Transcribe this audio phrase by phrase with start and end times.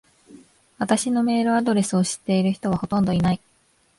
[0.79, 3.41] 私のメールアドレスを知ってる人はほとんどいない。